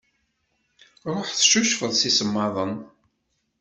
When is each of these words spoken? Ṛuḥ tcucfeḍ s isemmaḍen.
Ṛuḥ 1.15 1.27
tcucfeḍ 1.31 1.91
s 1.99 2.01
isemmaḍen. 2.09 2.73